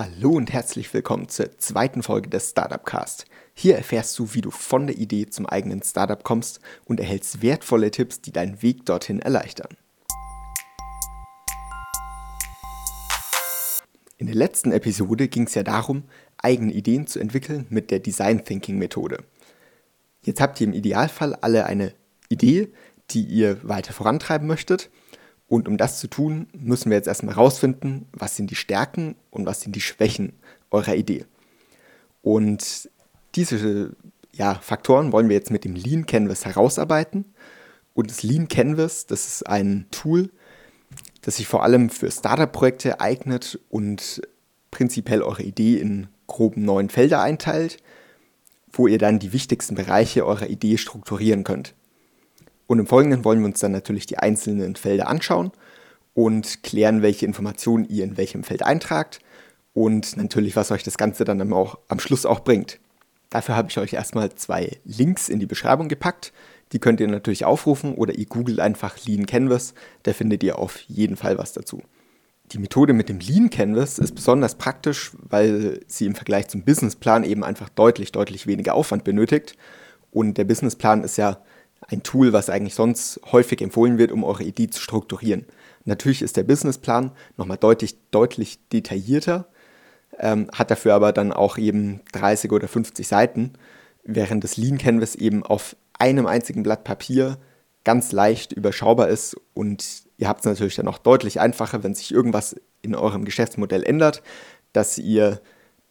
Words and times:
Hallo 0.00 0.30
und 0.30 0.52
herzlich 0.52 0.94
willkommen 0.94 1.28
zur 1.28 1.58
zweiten 1.58 2.04
Folge 2.04 2.30
des 2.30 2.50
Startup 2.50 2.86
Cast. 2.86 3.24
Hier 3.52 3.76
erfährst 3.76 4.16
du, 4.16 4.32
wie 4.32 4.42
du 4.42 4.52
von 4.52 4.86
der 4.86 4.96
Idee 4.96 5.26
zum 5.26 5.44
eigenen 5.44 5.82
Startup 5.82 6.22
kommst 6.22 6.60
und 6.84 7.00
erhältst 7.00 7.42
wertvolle 7.42 7.90
Tipps, 7.90 8.20
die 8.20 8.30
deinen 8.30 8.62
Weg 8.62 8.86
dorthin 8.86 9.18
erleichtern. 9.18 9.76
In 14.18 14.28
der 14.28 14.36
letzten 14.36 14.70
Episode 14.70 15.26
ging 15.26 15.48
es 15.48 15.56
ja 15.56 15.64
darum, 15.64 16.04
eigene 16.36 16.72
Ideen 16.74 17.08
zu 17.08 17.18
entwickeln 17.18 17.66
mit 17.68 17.90
der 17.90 17.98
Design 17.98 18.44
Thinking 18.44 18.78
Methode. 18.78 19.24
Jetzt 20.22 20.40
habt 20.40 20.60
ihr 20.60 20.68
im 20.68 20.74
Idealfall 20.74 21.34
alle 21.34 21.66
eine 21.66 21.92
Idee, 22.28 22.68
die 23.10 23.24
ihr 23.24 23.58
weiter 23.68 23.92
vorantreiben 23.92 24.46
möchtet 24.46 24.90
und 25.48 25.66
um 25.66 25.78
das 25.78 25.98
zu 25.98 26.08
tun, 26.08 26.46
müssen 26.52 26.90
wir 26.90 26.96
jetzt 26.96 27.08
erstmal 27.08 27.36
herausfinden, 27.36 28.06
was 28.12 28.36
sind 28.36 28.50
die 28.50 28.54
Stärken 28.54 29.16
und 29.30 29.46
was 29.46 29.62
sind 29.62 29.74
die 29.74 29.80
Schwächen 29.80 30.34
eurer 30.70 30.94
Idee. 30.94 31.24
Und 32.22 32.90
diese 33.34 33.96
ja, 34.32 34.54
Faktoren 34.54 35.12
wollen 35.12 35.28
wir 35.28 35.36
jetzt 35.36 35.50
mit 35.50 35.64
dem 35.64 35.74
Lean 35.74 36.04
Canvas 36.04 36.44
herausarbeiten. 36.44 37.24
Und 37.94 38.10
das 38.10 38.22
Lean 38.22 38.48
Canvas, 38.48 39.06
das 39.06 39.26
ist 39.26 39.46
ein 39.46 39.86
Tool, 39.90 40.30
das 41.22 41.36
sich 41.36 41.48
vor 41.48 41.62
allem 41.62 41.88
für 41.90 42.10
Startup-Projekte 42.10 43.00
eignet 43.00 43.58
und 43.70 44.22
prinzipiell 44.70 45.22
eure 45.22 45.42
Idee 45.42 45.78
in 45.78 46.08
groben 46.26 46.64
neuen 46.64 46.90
Felder 46.90 47.22
einteilt, 47.22 47.78
wo 48.70 48.86
ihr 48.86 48.98
dann 48.98 49.18
die 49.18 49.32
wichtigsten 49.32 49.74
Bereiche 49.74 50.26
eurer 50.26 50.48
Idee 50.48 50.76
strukturieren 50.76 51.42
könnt. 51.42 51.74
Und 52.68 52.78
im 52.78 52.86
Folgenden 52.86 53.24
wollen 53.24 53.40
wir 53.40 53.46
uns 53.46 53.60
dann 53.60 53.72
natürlich 53.72 54.06
die 54.06 54.18
einzelnen 54.18 54.76
Felder 54.76 55.08
anschauen 55.08 55.50
und 56.14 56.62
klären, 56.62 57.02
welche 57.02 57.24
Informationen 57.24 57.86
ihr 57.88 58.04
in 58.04 58.18
welchem 58.18 58.44
Feld 58.44 58.62
eintragt 58.62 59.20
und 59.72 60.16
natürlich, 60.18 60.54
was 60.54 60.70
euch 60.70 60.84
das 60.84 60.98
Ganze 60.98 61.24
dann 61.24 61.52
auch, 61.52 61.78
am 61.88 61.98
Schluss 61.98 62.26
auch 62.26 62.40
bringt. 62.40 62.78
Dafür 63.30 63.56
habe 63.56 63.68
ich 63.70 63.78
euch 63.78 63.94
erstmal 63.94 64.34
zwei 64.34 64.76
Links 64.84 65.30
in 65.30 65.40
die 65.40 65.46
Beschreibung 65.46 65.88
gepackt. 65.88 66.32
Die 66.72 66.78
könnt 66.78 67.00
ihr 67.00 67.08
natürlich 67.08 67.46
aufrufen 67.46 67.94
oder 67.94 68.14
ihr 68.14 68.26
googelt 68.26 68.60
einfach 68.60 68.98
Lean 69.06 69.24
Canvas, 69.24 69.72
da 70.02 70.12
findet 70.12 70.42
ihr 70.42 70.58
auf 70.58 70.78
jeden 70.88 71.16
Fall 71.16 71.38
was 71.38 71.54
dazu. 71.54 71.82
Die 72.52 72.58
Methode 72.58 72.92
mit 72.92 73.08
dem 73.08 73.20
Lean 73.20 73.48
Canvas 73.48 73.98
ist 73.98 74.14
besonders 74.14 74.56
praktisch, 74.56 75.12
weil 75.14 75.80
sie 75.86 76.04
im 76.04 76.14
Vergleich 76.14 76.48
zum 76.48 76.64
Businessplan 76.64 77.24
eben 77.24 77.44
einfach 77.44 77.70
deutlich, 77.70 78.12
deutlich 78.12 78.46
weniger 78.46 78.74
Aufwand 78.74 79.04
benötigt. 79.04 79.56
Und 80.10 80.36
der 80.36 80.44
Businessplan 80.44 81.02
ist 81.02 81.16
ja 81.16 81.38
ein 81.86 82.02
Tool, 82.02 82.32
was 82.32 82.50
eigentlich 82.50 82.74
sonst 82.74 83.20
häufig 83.32 83.60
empfohlen 83.62 83.98
wird, 83.98 84.12
um 84.12 84.24
eure 84.24 84.44
Idee 84.44 84.68
zu 84.68 84.80
strukturieren. 84.80 85.46
Natürlich 85.84 86.22
ist 86.22 86.36
der 86.36 86.42
Businessplan 86.42 87.12
nochmal 87.36 87.56
deutlich, 87.56 87.96
deutlich 88.10 88.58
detaillierter, 88.68 89.48
ähm, 90.18 90.48
hat 90.52 90.70
dafür 90.70 90.94
aber 90.94 91.12
dann 91.12 91.32
auch 91.32 91.56
eben 91.56 92.00
30 92.12 92.52
oder 92.52 92.68
50 92.68 93.06
Seiten, 93.06 93.52
während 94.04 94.44
das 94.44 94.56
Lean 94.56 94.78
Canvas 94.78 95.14
eben 95.14 95.42
auf 95.42 95.76
einem 95.98 96.26
einzigen 96.26 96.62
Blatt 96.62 96.84
Papier 96.84 97.38
ganz 97.84 98.12
leicht 98.12 98.52
überschaubar 98.52 99.08
ist 99.08 99.36
und 99.54 100.02
ihr 100.18 100.28
habt 100.28 100.40
es 100.40 100.46
natürlich 100.46 100.76
dann 100.76 100.88
auch 100.88 100.98
deutlich 100.98 101.40
einfacher, 101.40 101.82
wenn 101.82 101.94
sich 101.94 102.12
irgendwas 102.12 102.56
in 102.82 102.94
eurem 102.94 103.24
Geschäftsmodell 103.24 103.82
ändert, 103.82 104.22
dass 104.72 104.98
ihr 104.98 105.40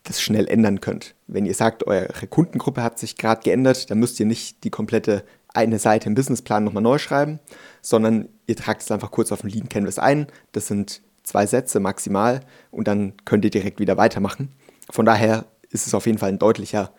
das 0.03 0.21
schnell 0.21 0.47
ändern 0.47 0.79
könnt. 0.79 1.15
Wenn 1.27 1.45
ihr 1.45 1.53
sagt, 1.53 1.85
eure 1.87 2.27
Kundengruppe 2.27 2.83
hat 2.83 2.99
sich 2.99 3.17
gerade 3.17 3.41
geändert, 3.41 3.89
dann 3.89 3.99
müsst 3.99 4.19
ihr 4.19 4.25
nicht 4.25 4.63
die 4.63 4.69
komplette 4.69 5.23
eine 5.57 5.79
Seite 5.79 6.07
im 6.07 6.15
Businessplan 6.15 6.63
nochmal 6.63 6.83
neu 6.83 6.99
schreiben, 6.99 7.39
sondern 7.81 8.29
ihr 8.45 8.55
tragt 8.55 8.83
es 8.83 8.91
einfach 8.91 9.11
kurz 9.11 9.31
auf 9.31 9.41
dem 9.41 9.49
Lean 9.49 9.69
Canvas 9.69 9.97
ein. 9.97 10.27
Das 10.51 10.67
sind 10.67 11.01
zwei 11.23 11.45
Sätze 11.45 11.79
maximal 11.79 12.41
und 12.71 12.87
dann 12.87 13.13
könnt 13.25 13.43
ihr 13.43 13.51
direkt 13.51 13.79
wieder 13.79 13.97
weitermachen. 13.97 14.53
Von 14.89 15.05
daher 15.05 15.45
ist 15.69 15.87
es 15.87 15.93
auf 15.93 16.05
jeden 16.05 16.19
Fall 16.19 16.29
ein 16.29 16.39
deutlicher, 16.39 16.93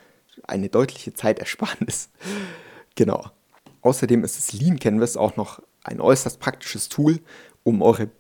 eine 0.47 0.69
deutliche 0.69 1.15
Zeitersparnis. 1.15 2.11
genau. 2.97 3.27
Außerdem 3.81 4.25
ist 4.25 4.37
das 4.37 4.53
Lean 4.53 4.79
Canvas 4.79 5.17
auch 5.17 5.37
noch 5.37 5.63
ein 5.85 6.01
äußerst 6.01 6.41
praktisches 6.41 6.89
Tool, 6.89 7.21
um 7.63 7.81
eure 7.81 8.11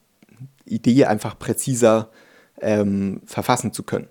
Idee 0.65 1.06
einfach 1.06 1.38
präziser 1.38 2.10
ähm, 2.60 3.22
verfassen 3.26 3.72
zu 3.72 3.82
können. 3.82 4.09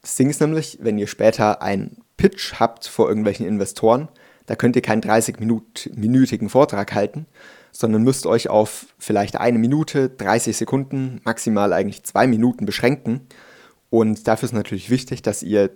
Das 0.00 0.14
Ding 0.14 0.30
ist 0.30 0.40
nämlich, 0.40 0.78
wenn 0.80 0.98
ihr 0.98 1.06
später 1.06 1.60
einen 1.60 1.98
Pitch 2.16 2.54
habt 2.58 2.86
vor 2.86 3.08
irgendwelchen 3.08 3.46
Investoren, 3.46 4.08
da 4.48 4.56
könnt 4.56 4.76
ihr 4.76 4.82
keinen 4.82 5.02
30-minütigen 5.02 6.48
Vortrag 6.48 6.94
halten, 6.94 7.26
sondern 7.70 8.02
müsst 8.02 8.24
euch 8.24 8.48
auf 8.48 8.86
vielleicht 8.98 9.38
eine 9.38 9.58
Minute, 9.58 10.08
30 10.08 10.56
Sekunden, 10.56 11.20
maximal 11.22 11.74
eigentlich 11.74 12.02
zwei 12.04 12.26
Minuten 12.26 12.64
beschränken. 12.64 13.20
Und 13.90 14.26
dafür 14.26 14.46
ist 14.46 14.54
natürlich 14.54 14.88
wichtig, 14.88 15.20
dass 15.20 15.42
ihr 15.42 15.70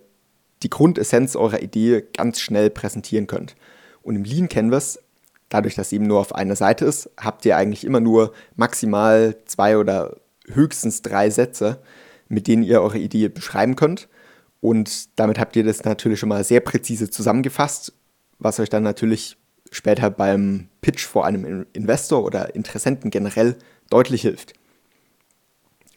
die 0.62 0.70
Grundessenz 0.70 1.36
eurer 1.36 1.60
Idee 1.60 2.02
ganz 2.16 2.40
schnell 2.40 2.70
präsentieren 2.70 3.26
könnt. 3.26 3.56
Und 4.00 4.16
im 4.16 4.24
Lean 4.24 4.48
Canvas, 4.48 4.98
dadurch, 5.50 5.74
dass 5.74 5.92
eben 5.92 6.06
nur 6.06 6.18
auf 6.18 6.34
einer 6.34 6.56
Seite 6.56 6.86
ist, 6.86 7.10
habt 7.18 7.44
ihr 7.44 7.58
eigentlich 7.58 7.84
immer 7.84 8.00
nur 8.00 8.32
maximal 8.56 9.36
zwei 9.44 9.76
oder 9.76 10.16
höchstens 10.48 11.02
drei 11.02 11.28
Sätze, 11.28 11.82
mit 12.28 12.46
denen 12.46 12.62
ihr 12.62 12.80
eure 12.80 12.98
Idee 12.98 13.28
beschreiben 13.28 13.76
könnt. 13.76 14.08
Und 14.62 15.18
damit 15.18 15.38
habt 15.38 15.56
ihr 15.56 15.64
das 15.64 15.84
natürlich 15.84 16.20
schon 16.20 16.30
mal 16.30 16.42
sehr 16.42 16.60
präzise 16.60 17.10
zusammengefasst 17.10 17.92
was 18.42 18.60
euch 18.60 18.68
dann 18.68 18.82
natürlich 18.82 19.36
später 19.70 20.10
beim 20.10 20.68
Pitch 20.80 21.04
vor 21.04 21.24
einem 21.24 21.66
Investor 21.72 22.24
oder 22.24 22.54
Interessenten 22.54 23.10
generell 23.10 23.56
deutlich 23.90 24.22
hilft. 24.22 24.54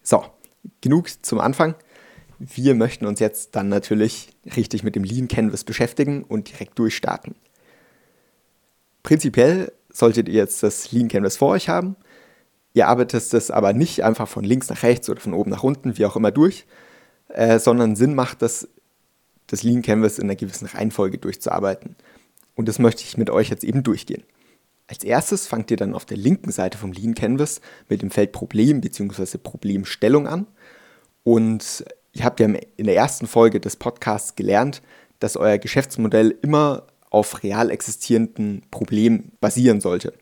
So, 0.02 0.24
genug 0.82 1.10
zum 1.26 1.40
Anfang. 1.40 1.76
Wir 2.40 2.76
möchten 2.76 3.06
uns 3.06 3.20
jetzt 3.20 3.56
dann 3.56 3.70
natürlich 3.70 4.30
richtig 4.56 4.84
mit 4.84 4.96
dem 4.96 5.04
Lean 5.04 5.28
Canvas 5.28 5.64
beschäftigen 5.64 6.24
und 6.24 6.52
direkt 6.52 6.78
durchstarten. 6.78 7.36
Prinzipiell 9.04 9.72
solltet 9.92 10.28
ihr 10.28 10.36
jetzt 10.36 10.62
das 10.64 10.92
Lean 10.92 11.08
Canvas 11.08 11.38
vor 11.38 11.50
euch 11.50 11.70
haben. 11.70 11.96
Ihr 12.74 12.88
arbeitet 12.88 13.34
das 13.34 13.52
aber 13.52 13.72
nicht 13.72 14.04
einfach 14.04 14.28
von 14.28 14.44
links 14.44 14.70
nach 14.70 14.84
rechts 14.84 15.10
oder 15.10 15.22
von 15.22 15.34
oben 15.34 15.50
nach 15.50 15.64
unten, 15.64 15.98
wie 15.98 16.06
auch 16.06 16.18
immer 16.18 16.32
durch, 16.32 16.66
äh, 17.30 17.58
sondern 17.60 17.96
Sinn 17.96 18.16
macht 18.16 18.42
das, 18.42 18.68
das 19.48 19.64
Lean 19.64 19.82
Canvas 19.82 20.20
in 20.20 20.26
einer 20.26 20.36
gewissen 20.36 20.66
Reihenfolge 20.66 21.18
durchzuarbeiten. 21.18 21.96
Und 22.56 22.68
das 22.68 22.80
möchte 22.80 23.04
ich 23.04 23.18
mit 23.18 23.30
euch 23.30 23.50
jetzt 23.50 23.64
eben 23.64 23.84
durchgehen. 23.84 24.24
Als 24.88 25.04
erstes 25.04 25.48
fangt 25.48 25.72
ihr 25.72 25.78
dann 25.78 25.96
auf 25.96 26.06
der 26.06 26.18
linken 26.18 26.52
Seite 26.52 26.78
vom 26.78 26.92
Lean 26.92 27.16
Canvas 27.16 27.60
mit 27.90 28.02
dem 28.02 28.12
Feld 28.12 28.32
Problem 28.32 28.82
bzw. 28.82 29.38
Problemstellung 29.38 30.28
an. 30.28 30.48
Und 31.24 31.84
ihr 32.14 32.24
habt 32.24 32.40
ja 32.40 32.48
in 32.48 32.86
der 32.86 32.96
ersten 32.96 33.28
Folge 33.28 33.60
des 33.60 33.76
Podcasts 33.76 34.36
gelernt, 34.36 34.82
dass 35.20 35.38
euer 35.38 35.58
Geschäftsmodell 35.58 36.38
immer 36.42 36.84
auf 37.10 37.44
real 37.44 37.72
existierenden 37.72 38.64
Problemen 38.70 39.32
basieren 39.42 39.82
sollte. 39.82 40.14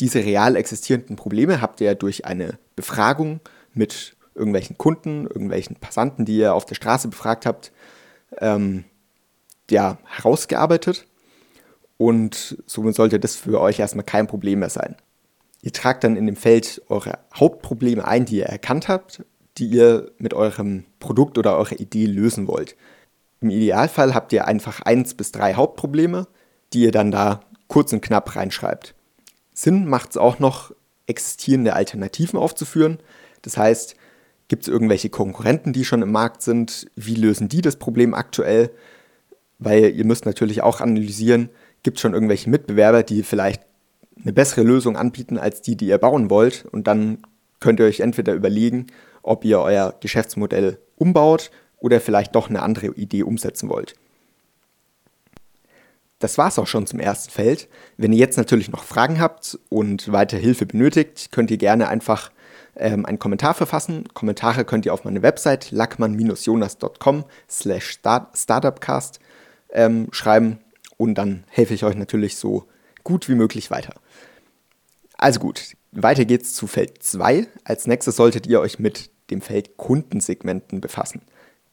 Diese 0.00 0.24
real 0.24 0.56
existierenden 0.56 1.14
Probleme 1.14 1.60
habt 1.60 1.80
ihr 1.80 1.94
durch 1.94 2.24
eine 2.24 2.58
Befragung 2.74 3.40
mit 3.72 4.16
irgendwelchen 4.34 4.76
Kunden, 4.76 5.26
irgendwelchen 5.26 5.76
Passanten, 5.76 6.24
die 6.24 6.38
ihr 6.38 6.54
auf 6.54 6.66
der 6.66 6.74
Straße 6.74 7.06
befragt 7.06 7.46
habt, 7.46 7.70
ähm, 8.40 8.84
ja, 9.70 9.98
herausgearbeitet 10.04 11.06
und 11.96 12.62
somit 12.66 12.94
sollte 12.94 13.20
das 13.20 13.36
für 13.36 13.60
euch 13.60 13.78
erstmal 13.78 14.04
kein 14.04 14.26
Problem 14.26 14.60
mehr 14.60 14.70
sein. 14.70 14.96
Ihr 15.62 15.72
tragt 15.72 16.04
dann 16.04 16.16
in 16.16 16.26
dem 16.26 16.36
Feld 16.36 16.82
eure 16.88 17.18
Hauptprobleme 17.34 18.06
ein, 18.06 18.24
die 18.26 18.36
ihr 18.36 18.46
erkannt 18.46 18.88
habt, 18.88 19.24
die 19.56 19.66
ihr 19.66 20.10
mit 20.18 20.34
eurem 20.34 20.84
Produkt 20.98 21.38
oder 21.38 21.56
eurer 21.56 21.78
Idee 21.78 22.06
lösen 22.06 22.48
wollt. 22.48 22.76
Im 23.40 23.50
Idealfall 23.50 24.14
habt 24.14 24.32
ihr 24.32 24.46
einfach 24.46 24.80
eins 24.82 25.14
bis 25.14 25.32
drei 25.32 25.54
Hauptprobleme, 25.54 26.26
die 26.72 26.82
ihr 26.82 26.92
dann 26.92 27.10
da 27.10 27.40
kurz 27.68 27.92
und 27.92 28.02
knapp 28.02 28.36
reinschreibt. 28.36 28.94
Sinn 29.52 29.86
macht 29.86 30.10
es 30.10 30.16
auch 30.16 30.38
noch, 30.38 30.72
existierende 31.06 31.74
Alternativen 31.74 32.38
aufzuführen. 32.38 32.98
Das 33.42 33.56
heißt, 33.56 33.94
gibt 34.48 34.62
es 34.62 34.68
irgendwelche 34.68 35.10
Konkurrenten, 35.10 35.72
die 35.72 35.84
schon 35.84 36.02
im 36.02 36.12
Markt 36.12 36.42
sind? 36.42 36.86
Wie 36.96 37.14
lösen 37.14 37.48
die 37.48 37.60
das 37.60 37.76
Problem 37.76 38.14
aktuell? 38.14 38.70
Weil 39.58 39.90
ihr 39.90 40.04
müsst 40.04 40.26
natürlich 40.26 40.62
auch 40.62 40.80
analysieren, 40.80 41.50
gibt 41.84 41.98
es 41.98 42.00
schon 42.00 42.14
irgendwelche 42.14 42.50
Mitbewerber, 42.50 43.04
die 43.04 43.22
vielleicht 43.22 43.62
eine 44.20 44.32
bessere 44.32 44.62
Lösung 44.62 44.96
anbieten 44.96 45.38
als 45.38 45.62
die, 45.62 45.76
die 45.76 45.86
ihr 45.86 45.98
bauen 45.98 46.30
wollt. 46.30 46.66
Und 46.72 46.88
dann 46.88 47.18
könnt 47.60 47.78
ihr 47.78 47.86
euch 47.86 48.00
entweder 48.00 48.34
überlegen, 48.34 48.86
ob 49.22 49.44
ihr 49.44 49.60
euer 49.60 49.94
Geschäftsmodell 50.00 50.78
umbaut 50.96 51.50
oder 51.78 52.00
vielleicht 52.00 52.34
doch 52.34 52.48
eine 52.48 52.62
andere 52.62 52.88
Idee 52.88 53.22
umsetzen 53.22 53.68
wollt. 53.68 53.94
Das 56.18 56.38
war 56.38 56.48
es 56.48 56.58
auch 56.58 56.66
schon 56.66 56.86
zum 56.86 57.00
ersten 57.00 57.30
Feld. 57.30 57.68
Wenn 57.98 58.12
ihr 58.12 58.18
jetzt 58.18 58.38
natürlich 58.38 58.70
noch 58.70 58.84
Fragen 58.84 59.20
habt 59.20 59.58
und 59.68 60.10
weiter 60.10 60.38
Hilfe 60.38 60.64
benötigt, 60.64 61.32
könnt 61.32 61.50
ihr 61.50 61.58
gerne 61.58 61.88
einfach 61.88 62.30
ähm, 62.76 63.04
einen 63.04 63.18
Kommentar 63.18 63.52
verfassen. 63.52 64.08
Kommentare 64.14 64.64
könnt 64.64 64.86
ihr 64.86 64.94
auf 64.94 65.04
meine 65.04 65.22
Website 65.22 65.70
lackmann-jonas.com 65.70 67.24
slash 67.50 67.98
startupcast 68.34 69.20
ähm, 69.70 70.08
schreiben 70.12 70.60
und 70.96 71.16
dann 71.16 71.44
helfe 71.48 71.74
ich 71.74 71.84
euch 71.84 71.96
natürlich 71.96 72.36
so 72.36 72.66
gut 73.02 73.28
wie 73.28 73.34
möglich 73.34 73.70
weiter. 73.70 73.94
Also 75.16 75.40
gut, 75.40 75.76
weiter 75.92 76.24
geht's 76.24 76.54
zu 76.54 76.66
Feld 76.66 77.02
2. 77.02 77.46
Als 77.64 77.86
nächstes 77.86 78.16
solltet 78.16 78.46
ihr 78.46 78.60
euch 78.60 78.78
mit 78.78 79.10
dem 79.30 79.40
Feld 79.40 79.76
Kundensegmenten 79.76 80.80
befassen. 80.80 81.22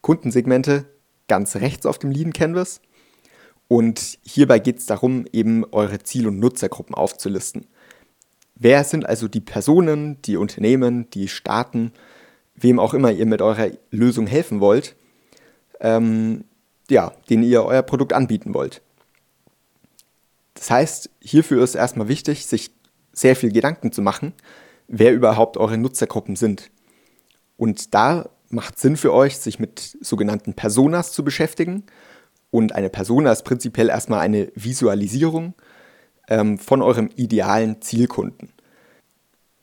Kundensegmente 0.01 0.85
ganz 1.27 1.55
rechts 1.55 1.85
auf 1.85 1.97
dem 1.97 2.11
Lean 2.11 2.33
Canvas. 2.33 2.81
Und 3.67 4.19
hierbei 4.23 4.59
geht 4.59 4.79
es 4.79 4.85
darum, 4.85 5.25
eben 5.31 5.63
eure 5.71 5.99
Ziel- 5.99 6.27
und 6.27 6.39
Nutzergruppen 6.39 6.93
aufzulisten. 6.93 7.67
Wer 8.55 8.83
sind 8.83 9.05
also 9.05 9.27
die 9.27 9.39
Personen, 9.39 10.21
die 10.23 10.37
Unternehmen, 10.37 11.09
die 11.11 11.27
Staaten, 11.27 11.93
wem 12.53 12.79
auch 12.79 12.93
immer 12.93 13.11
ihr 13.11 13.25
mit 13.25 13.41
eurer 13.41 13.71
Lösung 13.89 14.27
helfen 14.27 14.59
wollt, 14.59 14.95
ähm, 15.79 16.43
ja, 16.89 17.13
denen 17.29 17.43
ihr 17.43 17.63
euer 17.63 17.81
Produkt 17.81 18.13
anbieten 18.13 18.53
wollt. 18.53 18.81
Das 20.53 20.69
heißt, 20.69 21.09
hierfür 21.19 21.63
ist 21.63 21.75
erstmal 21.75 22.07
wichtig, 22.07 22.45
sich 22.45 22.71
sehr 23.13 23.35
viel 23.35 23.51
Gedanken 23.51 23.91
zu 23.91 24.01
machen, 24.01 24.33
wer 24.87 25.13
überhaupt 25.13 25.57
eure 25.57 25.77
Nutzergruppen 25.77 26.35
sind. 26.35 26.71
Und 27.57 27.93
da 27.93 28.29
macht 28.49 28.79
Sinn 28.79 28.97
für 28.97 29.13
euch, 29.13 29.37
sich 29.37 29.59
mit 29.59 29.97
sogenannten 30.01 30.53
Personas 30.53 31.11
zu 31.11 31.23
beschäftigen. 31.23 31.83
Und 32.49 32.75
eine 32.75 32.89
Persona 32.89 33.31
ist 33.31 33.43
prinzipiell 33.43 33.89
erstmal 33.89 34.19
eine 34.19 34.51
Visualisierung 34.55 35.53
ähm, 36.27 36.57
von 36.57 36.81
eurem 36.81 37.09
idealen 37.15 37.81
Zielkunden. 37.81 38.51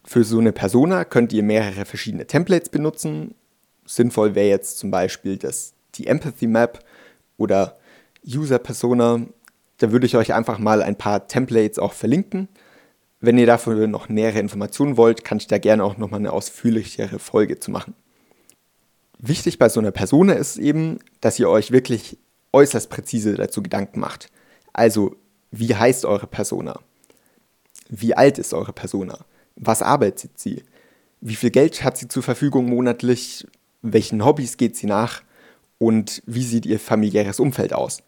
Für 0.04 0.24
so 0.24 0.38
eine 0.38 0.52
Persona 0.52 1.04
könnt 1.04 1.32
ihr 1.34 1.42
mehrere 1.42 1.84
verschiedene 1.84 2.26
Templates 2.26 2.70
benutzen. 2.70 3.34
Sinnvoll 3.84 4.34
wäre 4.34 4.48
jetzt 4.48 4.78
zum 4.78 4.90
Beispiel 4.90 5.36
das, 5.36 5.74
die 5.96 6.06
Empathy 6.06 6.46
Map 6.46 6.78
oder 7.36 7.78
User 8.26 8.58
Persona. 8.58 9.26
Da 9.78 9.92
würde 9.92 10.06
ich 10.06 10.16
euch 10.16 10.34
einfach 10.34 10.58
mal 10.58 10.82
ein 10.82 10.96
paar 10.96 11.28
Templates 11.28 11.78
auch 11.78 11.92
verlinken. 11.92 12.48
Wenn 13.20 13.38
ihr 13.38 13.46
dafür 13.46 13.86
noch 13.86 14.08
nähere 14.08 14.38
Informationen 14.38 14.96
wollt, 14.96 15.24
kann 15.24 15.38
ich 15.38 15.46
da 15.46 15.58
gerne 15.58 15.82
auch 15.82 15.96
nochmal 15.96 16.20
eine 16.20 16.32
ausführlichere 16.32 17.18
Folge 17.18 17.58
zu 17.58 17.70
machen. 17.70 17.94
Wichtig 19.18 19.58
bei 19.58 19.68
so 19.68 19.80
einer 19.80 19.90
Persona 19.90 20.34
ist 20.34 20.56
eben, 20.56 20.98
dass 21.20 21.38
ihr 21.38 21.48
euch 21.48 21.72
wirklich 21.72 22.18
äußerst 22.52 22.88
präzise 22.88 23.34
dazu 23.34 23.62
Gedanken 23.62 23.98
macht. 23.98 24.30
Also, 24.72 25.16
wie 25.50 25.74
heißt 25.74 26.04
eure 26.04 26.26
Persona? 26.26 26.78
Wie 27.88 28.14
alt 28.14 28.38
ist 28.38 28.54
eure 28.54 28.72
Persona? 28.72 29.24
Was 29.56 29.82
arbeitet 29.82 30.38
sie? 30.38 30.62
Wie 31.20 31.34
viel 31.34 31.50
Geld 31.50 31.82
hat 31.82 31.96
sie 31.96 32.06
zur 32.06 32.22
Verfügung 32.22 32.66
monatlich? 32.66 33.46
Welchen 33.82 34.24
Hobbys 34.24 34.56
geht 34.56 34.76
sie 34.76 34.86
nach? 34.86 35.22
Und 35.78 36.22
wie 36.26 36.44
sieht 36.44 36.66
ihr 36.66 36.78
familiäres 36.78 37.40
Umfeld 37.40 37.72
aus? 37.72 38.02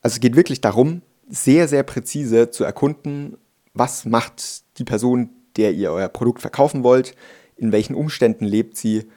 Also 0.00 0.14
es 0.14 0.20
geht 0.20 0.36
wirklich 0.36 0.60
darum, 0.60 1.02
sehr, 1.28 1.68
sehr 1.68 1.82
präzise 1.82 2.50
zu 2.50 2.64
erkunden, 2.64 3.36
was 3.72 4.04
macht 4.04 4.62
die 4.78 4.84
Person, 4.84 5.30
der 5.56 5.72
ihr 5.72 5.92
euer 5.92 6.08
Produkt 6.08 6.40
verkaufen 6.40 6.82
wollt, 6.82 7.14
in 7.56 7.72
welchen 7.72 7.94
Umständen 7.94 8.44
lebt 8.44 8.76
sie. 8.76 9.08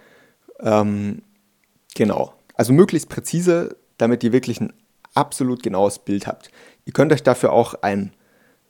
Ähm, 0.60 1.22
genau. 1.96 2.34
Also 2.56 2.74
möglichst 2.74 3.10
präzise, 3.10 3.78
damit 3.98 4.24
ihr 4.24 4.32
wirklich 4.32 4.62
ein 4.62 4.74
absolut 5.14 5.64
genaues 5.64 6.00
Bild 6.00 6.28
habt. 6.28 6.52
Ihr 6.86 6.94
könnt 6.94 7.12
euch 7.12 7.24
dafür 7.24 7.52
auch 7.52 7.76
einen 7.82 8.14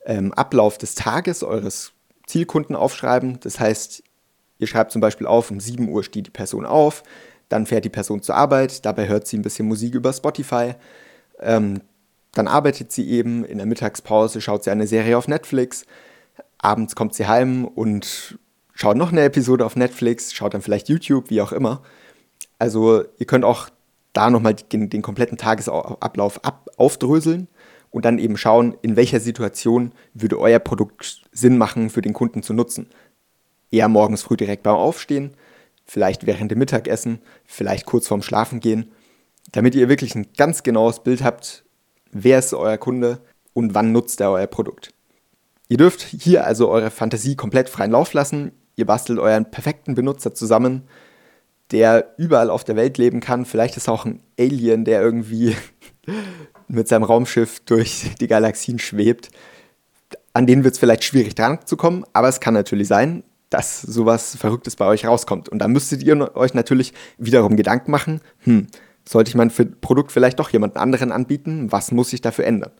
ähm, 0.04 0.32
Ablauf 0.32 0.78
des 0.78 0.94
Tages 0.94 1.42
eures 1.42 1.92
Zielkunden 2.26 2.74
aufschreiben. 2.74 3.38
Das 3.40 3.60
heißt, 3.60 4.02
ihr 4.58 4.66
schreibt 4.66 4.92
zum 4.92 5.00
Beispiel 5.00 5.26
auf, 5.26 5.50
um 5.50 5.60
7 5.60 5.88
Uhr 5.88 6.02
steht 6.02 6.26
die 6.26 6.30
Person 6.30 6.66
auf, 6.66 7.02
dann 7.48 7.66
fährt 7.66 7.84
die 7.84 7.90
Person 7.90 8.22
zur 8.22 8.34
Arbeit, 8.34 8.84
dabei 8.84 9.08
hört 9.08 9.26
sie 9.26 9.38
ein 9.38 9.42
bisschen 9.42 9.68
Musik 9.68 9.94
über 9.94 10.12
Spotify. 10.12 10.74
Ähm, 11.40 11.80
dann 12.32 12.48
arbeitet 12.48 12.92
sie 12.92 13.08
eben, 13.08 13.44
in 13.44 13.58
der 13.58 13.66
Mittagspause 13.66 14.40
schaut 14.40 14.64
sie 14.64 14.70
eine 14.70 14.86
Serie 14.86 15.16
auf 15.16 15.28
Netflix, 15.28 15.84
abends 16.58 16.94
kommt 16.94 17.14
sie 17.14 17.26
heim 17.26 17.64
und 17.64 18.38
schaut 18.74 18.96
noch 18.96 19.12
eine 19.12 19.22
Episode 19.22 19.64
auf 19.64 19.76
Netflix, 19.76 20.32
schaut 20.32 20.54
dann 20.54 20.62
vielleicht 20.62 20.88
YouTube, 20.88 21.30
wie 21.30 21.40
auch 21.40 21.52
immer. 21.52 21.82
Also 22.58 23.04
ihr 23.18 23.26
könnt 23.26 23.44
auch 23.44 23.68
da 24.12 24.30
nochmal 24.30 24.54
den, 24.54 24.90
den 24.90 25.02
kompletten 25.02 25.38
Tagesablauf 25.38 26.44
ab, 26.44 26.68
aufdröseln 26.76 27.48
und 27.90 28.04
dann 28.04 28.18
eben 28.18 28.36
schauen, 28.36 28.76
in 28.82 28.96
welcher 28.96 29.20
Situation 29.20 29.92
würde 30.14 30.38
euer 30.38 30.58
Produkt 30.58 31.22
Sinn 31.32 31.58
machen, 31.58 31.90
für 31.90 32.02
den 32.02 32.12
Kunden 32.12 32.42
zu 32.42 32.52
nutzen. 32.52 32.88
Eher 33.70 33.88
morgens 33.88 34.22
früh 34.22 34.36
direkt 34.36 34.62
beim 34.62 34.74
Aufstehen, 34.74 35.34
vielleicht 35.84 36.26
während 36.26 36.50
dem 36.50 36.58
Mittagessen, 36.58 37.20
vielleicht 37.46 37.86
kurz 37.86 38.08
vorm 38.08 38.22
Schlafengehen, 38.22 38.92
damit 39.52 39.74
ihr 39.74 39.88
wirklich 39.88 40.14
ein 40.14 40.28
ganz 40.36 40.62
genaues 40.62 41.02
Bild 41.02 41.22
habt, 41.22 41.64
wer 42.12 42.38
ist 42.38 42.54
euer 42.54 42.78
Kunde 42.78 43.20
und 43.52 43.74
wann 43.74 43.92
nutzt 43.92 44.20
er 44.20 44.30
euer 44.30 44.46
Produkt. 44.46 44.90
Ihr 45.68 45.76
dürft 45.76 46.00
hier 46.02 46.46
also 46.46 46.68
eure 46.70 46.90
Fantasie 46.90 47.36
komplett 47.36 47.68
freien 47.68 47.90
Lauf 47.90 48.12
lassen. 48.12 48.52
Ihr 48.76 48.86
bastelt 48.86 49.18
euren 49.18 49.50
perfekten 49.50 49.94
Benutzer 49.94 50.34
zusammen, 50.34 50.84
der 51.70 52.14
überall 52.16 52.48
auf 52.48 52.64
der 52.64 52.76
Welt 52.76 52.96
leben 52.96 53.20
kann. 53.20 53.44
Vielleicht 53.44 53.76
ist 53.76 53.88
auch 53.88 54.06
ein 54.06 54.20
Alien, 54.38 54.84
der 54.84 55.02
irgendwie 55.02 55.56
mit 56.68 56.88
seinem 56.88 57.02
Raumschiff 57.02 57.60
durch 57.60 58.12
die 58.20 58.28
Galaxien 58.28 58.78
schwebt. 58.78 59.30
An 60.32 60.46
denen 60.46 60.64
wird 60.64 60.74
es 60.74 60.78
vielleicht 60.78 61.04
schwierig 61.04 61.34
dran 61.34 61.58
zu 61.64 61.76
kommen, 61.76 62.04
aber 62.12 62.28
es 62.28 62.40
kann 62.40 62.54
natürlich 62.54 62.88
sein, 62.88 63.24
dass 63.50 63.82
sowas 63.82 64.36
Verrücktes 64.36 64.76
bei 64.76 64.86
euch 64.86 65.06
rauskommt. 65.06 65.48
Und 65.48 65.58
da 65.58 65.68
müsstet 65.68 66.02
ihr 66.02 66.36
euch 66.36 66.54
natürlich 66.54 66.92
wiederum 67.16 67.56
Gedanken 67.56 67.90
machen, 67.90 68.20
hm, 68.40 68.68
sollte 69.08 69.30
ich 69.30 69.34
mein 69.34 69.50
Produkt 69.80 70.12
vielleicht 70.12 70.38
doch 70.38 70.50
jemand 70.50 70.76
anderen 70.76 71.12
anbieten? 71.12 71.72
Was 71.72 71.92
muss 71.92 72.12
ich 72.12 72.20
dafür 72.20 72.44
ändern? 72.44 72.72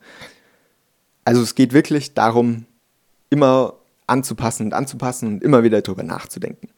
Also 1.25 1.41
es 1.41 1.55
geht 1.55 1.73
wirklich 1.73 2.15
darum, 2.15 2.67
immer 3.31 3.75
anzupassen 4.07 4.67
und 4.67 4.75
anzupassen 4.75 5.29
und 5.29 5.43
immer 5.43 5.63
wieder 5.63 5.81
darüber 5.81 6.03
nachzudenken. 6.03 6.69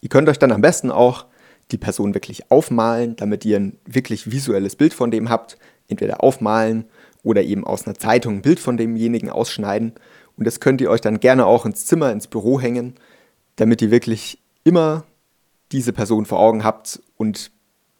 Ihr 0.00 0.08
könnt 0.08 0.28
euch 0.28 0.38
dann 0.38 0.52
am 0.52 0.60
besten 0.60 0.90
auch 0.90 1.26
die 1.70 1.78
Person 1.78 2.14
wirklich 2.14 2.50
aufmalen, 2.50 3.14
damit 3.16 3.44
ihr 3.44 3.58
ein 3.58 3.78
wirklich 3.84 4.30
visuelles 4.30 4.74
Bild 4.76 4.94
von 4.94 5.10
dem 5.10 5.28
habt, 5.28 5.58
entweder 5.88 6.22
aufmalen 6.22 6.84
oder 7.22 7.42
eben 7.42 7.64
aus 7.64 7.86
einer 7.86 7.96
Zeitung 7.96 8.36
ein 8.36 8.42
Bild 8.42 8.58
von 8.58 8.76
demjenigen 8.76 9.30
ausschneiden. 9.30 9.92
Und 10.36 10.46
das 10.46 10.60
könnt 10.60 10.80
ihr 10.80 10.90
euch 10.90 11.00
dann 11.00 11.20
gerne 11.20 11.46
auch 11.46 11.66
ins 11.66 11.86
Zimmer, 11.86 12.10
ins 12.10 12.26
Büro 12.26 12.60
hängen, 12.60 12.94
damit 13.56 13.82
ihr 13.82 13.90
wirklich 13.90 14.38
immer 14.64 15.04
diese 15.72 15.92
Person 15.92 16.26
vor 16.26 16.38
Augen 16.40 16.64
habt 16.64 17.00
und 17.16 17.50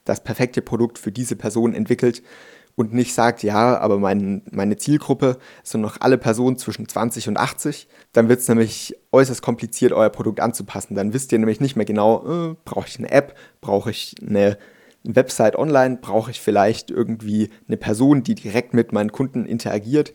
das 0.08 0.25
perfekte 0.25 0.62
Produkt 0.62 0.99
für 0.99 1.12
diese 1.12 1.37
Person 1.37 1.75
entwickelt 1.75 2.22
und 2.76 2.94
nicht 2.94 3.12
sagt, 3.12 3.43
ja, 3.43 3.78
aber 3.78 3.99
mein, 3.99 4.43
meine 4.50 4.76
Zielgruppe 4.76 5.38
sind 5.64 5.81
noch 5.81 6.00
alle 6.00 6.16
Personen 6.16 6.58
zwischen 6.58 6.88
20 6.88 7.28
und 7.28 7.37
80, 7.37 7.88
dann 8.12 8.28
wird 8.28 8.40
es 8.40 8.49
nämlich 8.49 8.96
äußerst 9.10 9.43
kompliziert, 9.43 9.93
euer 9.93 10.10
Produkt 10.10 10.40
anzupassen. 10.40 10.94
Dann 10.94 11.12
wisst 11.12 11.32
ihr 11.32 11.38
nämlich 11.38 11.60
nicht 11.60 11.76
mehr 11.76 11.87
genau, 11.87 12.52
äh, 12.52 12.55
brauche 12.64 12.87
ich 12.87 12.99
eine 12.99 13.10
App, 13.10 13.37
brauche 13.60 13.90
ich 13.90 14.14
eine 14.26 14.58
Website 15.05 15.56
online 15.56 15.99
brauche 16.00 16.30
ich 16.30 16.40
vielleicht 16.40 16.90
irgendwie 16.90 17.50
eine 17.66 17.76
Person, 17.76 18.23
die 18.23 18.35
direkt 18.35 18.75
mit 18.75 18.92
meinen 18.92 19.12
Kunden 19.12 19.47
interagiert. 19.47 20.12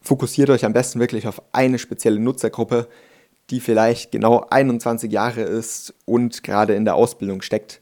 Fokussiert 0.00 0.50
euch 0.50 0.64
am 0.64 0.72
besten 0.72 1.00
wirklich 1.00 1.26
auf 1.26 1.42
eine 1.52 1.78
spezielle 1.78 2.20
Nutzergruppe, 2.20 2.88
die 3.50 3.60
vielleicht 3.60 4.12
genau 4.12 4.46
21 4.48 5.12
Jahre 5.12 5.42
ist 5.42 5.94
und 6.06 6.42
gerade 6.42 6.74
in 6.74 6.84
der 6.84 6.94
Ausbildung 6.94 7.42
steckt 7.42 7.80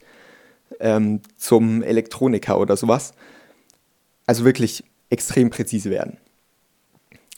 ähm, 0.81 1.21
zum 1.37 1.83
Elektroniker 1.83 2.59
oder 2.59 2.77
sowas. 2.77 3.13
Also 4.27 4.45
wirklich 4.45 4.85
extrem 5.11 5.51
präzise 5.51 5.91
werden. 5.91 6.19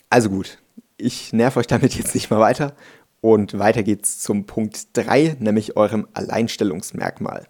Also 0.09 0.29
gut, 0.29 0.59
ich 0.97 1.33
nerv 1.33 1.57
euch 1.57 1.67
damit 1.67 1.95
jetzt 1.95 2.15
nicht 2.15 2.31
mal 2.31 2.41
weiter 2.41 2.75
und 3.21 3.59
weiter 3.59 3.83
geht's 3.83 4.21
zum 4.21 4.47
Punkt 4.47 4.89
3, 4.95 5.37
nämlich 5.39 5.77
eurem 5.77 6.09
Alleinstellungsmerkmal. 6.15 7.47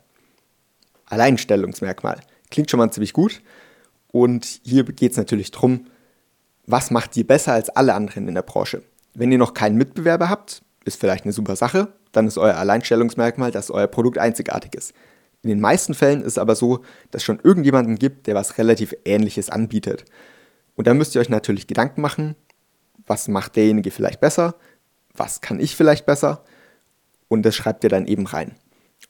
Alleinstellungsmerkmal. 1.07 2.21
Klingt 2.51 2.71
schon 2.71 2.79
mal 2.79 2.91
ziemlich 2.91 3.13
gut. 3.13 3.41
Und 4.13 4.61
hier 4.65 4.85
geht 4.85 5.13
es 5.13 5.17
natürlich 5.17 5.51
darum, 5.51 5.87
was 6.67 6.91
macht 6.91 7.17
ihr 7.17 7.27
besser 7.27 7.53
als 7.53 7.71
alle 7.71 7.95
anderen 7.95 8.29
in 8.29 8.35
der 8.35 8.43
Branche? 8.43 8.83
Wenn 9.15 9.33
ihr 9.33 9.39
noch 9.39 9.55
keinen 9.55 9.77
Mitbewerber 9.77 10.29
habt, 10.29 10.63
ist 10.85 11.01
vielleicht 11.01 11.25
eine 11.25 11.33
super 11.33 11.57
Sache, 11.57 11.93
dann 12.13 12.27
ist 12.27 12.39
euer 12.39 12.57
Alleinstellungsmerkmal, 12.57 13.51
dass 13.51 13.71
euer 13.71 13.87
Produkt 13.87 14.19
einzigartig 14.19 14.75
ist. 14.75 14.93
In 15.43 15.49
den 15.49 15.61
meisten 15.61 15.95
Fällen 15.95 16.21
ist 16.21 16.33
es 16.33 16.39
aber 16.39 16.55
so, 16.55 16.79
dass 17.11 17.21
es 17.21 17.25
schon 17.25 17.41
irgendjemanden 17.43 17.97
gibt, 17.97 18.27
der 18.27 18.35
was 18.35 18.59
relativ 18.59 18.95
Ähnliches 19.05 19.49
anbietet. 19.49 20.05
Und 20.77 20.87
da 20.87 20.95
müsst 20.95 21.15
ihr 21.15 21.21
euch 21.21 21.29
natürlich 21.29 21.67
Gedanken 21.67 22.01
machen, 22.01 22.37
was 23.07 23.29
macht 23.29 23.57
derjenige 23.57 23.91
vielleicht 23.91 24.21
besser, 24.21 24.55
was 25.15 25.41
kann 25.41 25.61
ich 25.61 25.77
vielleicht 25.77 26.07
besser 26.07 26.45
und 27.29 27.43
das 27.43 27.57
schreibt 27.57 27.85
ihr 27.85 27.91
dann 27.91 28.07
eben 28.07 28.27
rein. 28.27 28.57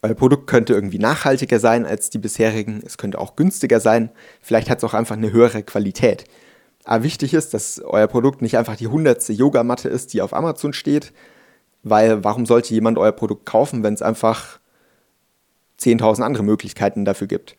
Euer 0.03 0.15
Produkt 0.15 0.47
könnte 0.47 0.73
irgendwie 0.73 0.99
nachhaltiger 0.99 1.59
sein 1.59 1.85
als 1.85 2.11
die 2.11 2.19
bisherigen, 2.19 2.83
es 2.85 2.97
könnte 2.97 3.19
auch 3.19 3.37
günstiger 3.37 3.81
sein, 3.81 4.11
vielleicht 4.41 4.71
hat 4.71 4.79
es 4.79 4.85
auch 4.85 4.95
einfach 4.95 5.17
eine 5.17 5.33
höhere 5.33 5.63
Qualität. 5.63 6.25
Aber 6.85 7.03
wichtig 7.03 7.35
ist, 7.35 7.53
dass 7.53 7.81
euer 7.81 8.07
Produkt 8.07 8.41
nicht 8.41 8.57
einfach 8.57 8.77
die 8.77 8.87
hundertste 8.87 9.33
Yogamatte 9.33 9.89
ist, 9.89 10.15
die 10.15 10.23
auf 10.23 10.33
Amazon 10.33 10.73
steht, 10.73 11.13
weil 11.83 12.25
warum 12.25 12.47
sollte 12.47 12.73
jemand 12.73 12.99
euer 12.99 13.13
Produkt 13.13 13.47
kaufen, 13.47 13.83
wenn 13.83 13.95
es 13.95 14.03
einfach 14.03 14.61
10.000 15.81 16.23
andere 16.23 16.43
Möglichkeiten 16.43 17.05
dafür 17.05 17.27
gibt? 17.27 17.57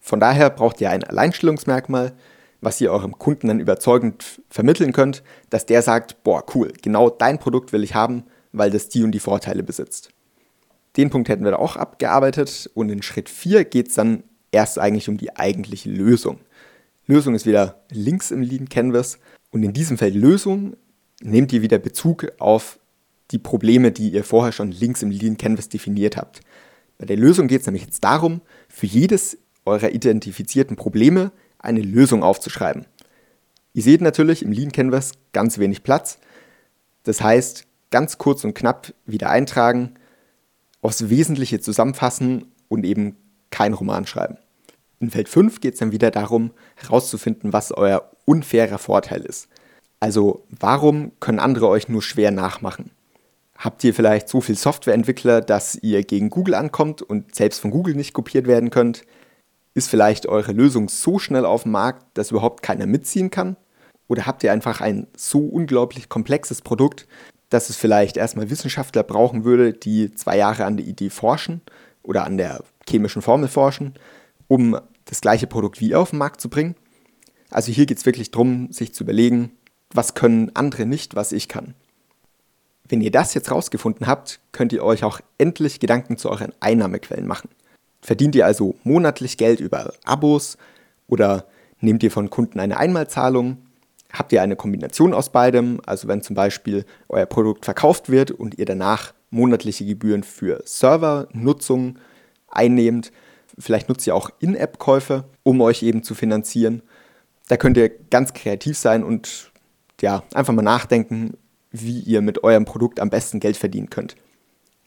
Von 0.00 0.20
daher 0.20 0.50
braucht 0.50 0.80
ihr 0.80 0.90
ein 0.90 1.04
Alleinstellungsmerkmal, 1.04 2.12
was 2.60 2.80
ihr 2.80 2.92
eurem 2.92 3.18
Kunden 3.18 3.48
dann 3.48 3.60
überzeugend 3.60 4.42
vermitteln 4.48 4.92
könnt, 4.92 5.22
dass 5.50 5.66
der 5.66 5.82
sagt, 5.82 6.22
boah, 6.24 6.44
cool, 6.54 6.72
genau 6.82 7.10
dein 7.10 7.38
Produkt 7.38 7.72
will 7.72 7.84
ich 7.84 7.94
haben, 7.94 8.24
weil 8.52 8.70
das 8.70 8.88
die 8.88 9.02
und 9.02 9.12
die 9.12 9.20
Vorteile 9.20 9.62
besitzt. 9.62 10.10
Den 10.96 11.10
Punkt 11.10 11.28
hätten 11.28 11.44
wir 11.44 11.52
da 11.52 11.58
auch 11.58 11.76
abgearbeitet 11.76 12.70
und 12.74 12.88
in 12.88 13.02
Schritt 13.02 13.28
4 13.28 13.64
geht 13.64 13.88
es 13.88 13.94
dann 13.94 14.22
erst 14.52 14.78
eigentlich 14.78 15.08
um 15.08 15.16
die 15.16 15.34
eigentliche 15.36 15.90
Lösung. 15.90 16.38
Lösung 17.06 17.34
ist 17.34 17.46
wieder 17.46 17.82
links 17.90 18.30
im 18.30 18.42
Lean 18.42 18.68
Canvas 18.68 19.18
und 19.50 19.62
in 19.62 19.72
diesem 19.72 19.98
Feld 19.98 20.14
Lösung 20.14 20.76
nehmt 21.20 21.52
ihr 21.52 21.62
wieder 21.62 21.78
Bezug 21.78 22.32
auf 22.38 22.78
die 23.30 23.38
Probleme, 23.38 23.90
die 23.90 24.10
ihr 24.10 24.24
vorher 24.24 24.52
schon 24.52 24.70
links 24.70 25.02
im 25.02 25.10
Lean 25.10 25.36
Canvas 25.36 25.68
definiert 25.68 26.16
habt. 26.16 26.40
Bei 26.98 27.06
der 27.06 27.16
Lösung 27.16 27.48
geht 27.48 27.60
es 27.60 27.66
nämlich 27.66 27.84
jetzt 27.84 28.04
darum, 28.04 28.40
für 28.68 28.86
jedes 28.86 29.38
eurer 29.64 29.90
identifizierten 29.90 30.76
Probleme 30.76 31.32
eine 31.58 31.80
Lösung 31.80 32.22
aufzuschreiben. 32.22 32.86
Ihr 33.72 33.82
seht 33.82 34.00
natürlich 34.00 34.42
im 34.42 34.52
Lean 34.52 34.72
Canvas 34.72 35.12
ganz 35.32 35.58
wenig 35.58 35.82
Platz. 35.82 36.18
Das 37.02 37.20
heißt, 37.20 37.66
ganz 37.90 38.18
kurz 38.18 38.44
und 38.44 38.54
knapp 38.54 38.94
wieder 39.06 39.30
eintragen, 39.30 39.94
aufs 40.80 41.08
Wesentliche 41.08 41.60
zusammenfassen 41.60 42.52
und 42.68 42.84
eben 42.84 43.16
kein 43.50 43.72
Roman 43.72 44.06
schreiben. 44.06 44.36
In 45.00 45.10
Feld 45.10 45.28
5 45.28 45.60
geht 45.60 45.74
es 45.74 45.80
dann 45.80 45.92
wieder 45.92 46.10
darum, 46.10 46.52
herauszufinden, 46.76 47.52
was 47.52 47.72
euer 47.72 48.10
unfairer 48.24 48.78
Vorteil 48.78 49.22
ist. 49.22 49.48
Also 50.00 50.46
warum 50.50 51.12
können 51.20 51.40
andere 51.40 51.68
euch 51.68 51.88
nur 51.88 52.02
schwer 52.02 52.30
nachmachen? 52.30 52.90
Habt 53.64 53.82
ihr 53.82 53.94
vielleicht 53.94 54.28
so 54.28 54.42
viel 54.42 54.58
Softwareentwickler, 54.58 55.40
dass 55.40 55.74
ihr 55.76 56.04
gegen 56.04 56.28
Google 56.28 56.52
ankommt 56.52 57.00
und 57.00 57.34
selbst 57.34 57.60
von 57.60 57.70
Google 57.70 57.94
nicht 57.94 58.12
kopiert 58.12 58.46
werden 58.46 58.68
könnt? 58.68 59.06
Ist 59.72 59.88
vielleicht 59.88 60.26
eure 60.26 60.52
Lösung 60.52 60.90
so 60.90 61.18
schnell 61.18 61.46
auf 61.46 61.62
dem 61.62 61.72
Markt, 61.72 62.04
dass 62.12 62.30
überhaupt 62.30 62.62
keiner 62.62 62.84
mitziehen 62.84 63.30
kann? 63.30 63.56
Oder 64.06 64.26
habt 64.26 64.44
ihr 64.44 64.52
einfach 64.52 64.82
ein 64.82 65.06
so 65.16 65.38
unglaublich 65.38 66.10
komplexes 66.10 66.60
Produkt, 66.60 67.08
dass 67.48 67.70
es 67.70 67.76
vielleicht 67.76 68.18
erstmal 68.18 68.50
Wissenschaftler 68.50 69.02
brauchen 69.02 69.44
würde, 69.44 69.72
die 69.72 70.14
zwei 70.14 70.36
Jahre 70.36 70.66
an 70.66 70.76
der 70.76 70.84
Idee 70.84 71.08
forschen 71.08 71.62
oder 72.02 72.26
an 72.26 72.36
der 72.36 72.62
chemischen 72.86 73.22
Formel 73.22 73.48
forschen, 73.48 73.94
um 74.46 74.78
das 75.06 75.22
gleiche 75.22 75.46
Produkt 75.46 75.80
wie 75.80 75.88
ihr 75.88 76.00
auf 76.00 76.10
den 76.10 76.18
Markt 76.18 76.42
zu 76.42 76.50
bringen? 76.50 76.74
Also 77.48 77.72
hier 77.72 77.86
geht 77.86 77.96
es 77.96 78.04
wirklich 78.04 78.30
darum, 78.30 78.70
sich 78.72 78.92
zu 78.92 79.04
überlegen, 79.04 79.52
was 79.90 80.12
können 80.12 80.50
andere 80.52 80.84
nicht, 80.84 81.16
was 81.16 81.32
ich 81.32 81.48
kann. 81.48 81.74
Wenn 82.88 83.00
ihr 83.00 83.10
das 83.10 83.34
jetzt 83.34 83.50
rausgefunden 83.50 84.06
habt, 84.06 84.40
könnt 84.52 84.72
ihr 84.72 84.84
euch 84.84 85.04
auch 85.04 85.20
endlich 85.38 85.80
Gedanken 85.80 86.16
zu 86.16 86.30
euren 86.30 86.52
Einnahmequellen 86.60 87.26
machen. 87.26 87.48
Verdient 88.02 88.34
ihr 88.34 88.44
also 88.44 88.74
monatlich 88.84 89.38
Geld 89.38 89.60
über 89.60 89.94
Abos 90.04 90.58
oder 91.08 91.46
nehmt 91.80 92.02
ihr 92.02 92.10
von 92.10 92.28
Kunden 92.28 92.60
eine 92.60 92.76
Einmalzahlung? 92.76 93.58
Habt 94.12 94.32
ihr 94.32 94.42
eine 94.42 94.56
Kombination 94.56 95.14
aus 95.14 95.30
beidem? 95.30 95.80
Also 95.86 96.06
wenn 96.06 96.22
zum 96.22 96.36
Beispiel 96.36 96.84
euer 97.08 97.26
Produkt 97.26 97.64
verkauft 97.64 98.10
wird 98.10 98.30
und 98.30 98.58
ihr 98.58 98.66
danach 98.66 99.14
monatliche 99.30 99.86
Gebühren 99.86 100.22
für 100.22 100.62
Servernutzung 100.66 101.98
einnehmt, 102.48 103.10
vielleicht 103.58 103.88
nutzt 103.88 104.06
ihr 104.06 104.14
auch 104.14 104.30
In-App-Käufe, 104.38 105.24
um 105.42 105.60
euch 105.62 105.82
eben 105.82 106.02
zu 106.02 106.14
finanzieren. 106.14 106.82
Da 107.48 107.56
könnt 107.56 107.76
ihr 107.76 107.88
ganz 107.88 108.34
kreativ 108.34 108.76
sein 108.76 109.02
und 109.02 109.50
ja, 110.00 110.22
einfach 110.34 110.52
mal 110.52 110.62
nachdenken, 110.62 111.36
wie 111.74 112.00
ihr 112.00 112.22
mit 112.22 112.44
eurem 112.44 112.64
Produkt 112.64 113.00
am 113.00 113.10
besten 113.10 113.40
Geld 113.40 113.56
verdienen 113.56 113.90
könnt. 113.90 114.14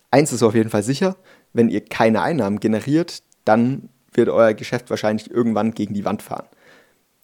Eins 0.10 0.32
ist 0.32 0.42
auf 0.42 0.56
jeden 0.56 0.70
Fall 0.70 0.84
sicher, 0.84 1.18
wenn 1.52 1.70
ihr 1.70 1.84
keine 1.84 2.22
Einnahmen 2.22 2.60
generiert, 2.60 3.24
dann 3.44 3.90
wird 4.14 4.30
euer 4.30 4.54
Geschäft 4.54 4.90
wahrscheinlich 4.90 5.30
irgendwann 5.30 5.74
gegen 5.74 5.94
die 5.94 6.06
Wand 6.06 6.22
fahren. 6.22 6.48